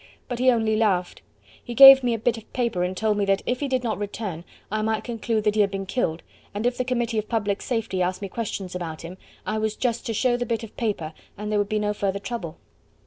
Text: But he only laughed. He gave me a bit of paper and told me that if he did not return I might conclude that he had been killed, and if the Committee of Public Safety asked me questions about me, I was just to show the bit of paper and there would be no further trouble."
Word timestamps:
But 0.27 0.39
he 0.39 0.49
only 0.49 0.75
laughed. 0.75 1.21
He 1.63 1.75
gave 1.75 2.03
me 2.03 2.15
a 2.15 2.17
bit 2.17 2.35
of 2.35 2.53
paper 2.53 2.81
and 2.83 2.97
told 2.97 3.17
me 3.19 3.25
that 3.25 3.43
if 3.45 3.59
he 3.59 3.67
did 3.67 3.83
not 3.83 3.99
return 3.99 4.43
I 4.71 4.81
might 4.81 5.03
conclude 5.03 5.43
that 5.43 5.53
he 5.53 5.61
had 5.61 5.69
been 5.69 5.85
killed, 5.85 6.23
and 6.55 6.65
if 6.65 6.75
the 6.75 6.83
Committee 6.83 7.19
of 7.19 7.29
Public 7.29 7.61
Safety 7.61 8.01
asked 8.01 8.23
me 8.23 8.27
questions 8.27 8.73
about 8.73 9.03
me, 9.03 9.17
I 9.45 9.59
was 9.59 9.75
just 9.75 10.03
to 10.07 10.13
show 10.15 10.37
the 10.37 10.45
bit 10.47 10.63
of 10.63 10.75
paper 10.75 11.13
and 11.37 11.51
there 11.51 11.59
would 11.59 11.69
be 11.69 11.77
no 11.77 11.93
further 11.93 12.17
trouble." 12.17 12.57